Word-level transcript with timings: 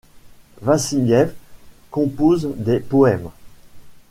Vassiliev 0.63 1.31
compose 1.91 2.49
des 2.57 2.79
poèmes. 2.79 3.29